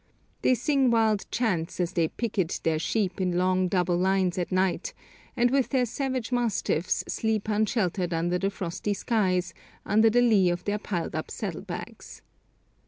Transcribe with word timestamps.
They 0.41 0.55
sing 0.55 0.89
wild 0.89 1.27
chants 1.29 1.79
as 1.79 1.93
they 1.93 2.07
picket 2.07 2.59
their 2.63 2.79
sheep 2.79 3.21
in 3.21 3.37
long 3.37 3.67
double 3.67 3.97
lines 3.97 4.39
at 4.39 4.51
night, 4.51 4.95
and 5.37 5.51
with 5.51 5.69
their 5.69 5.85
savage 5.85 6.31
mastiffs 6.31 7.03
sleep 7.07 7.47
unsheltered 7.47 8.11
under 8.11 8.39
the 8.39 8.49
frosty 8.49 8.95
skies 8.95 9.53
under 9.85 10.09
the 10.09 10.21
lee 10.21 10.49
of 10.49 10.63
their 10.63 10.79
piled 10.79 11.13
up 11.13 11.29
saddlebags. 11.29 12.23